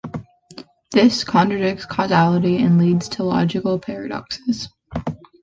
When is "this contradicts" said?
0.93-1.85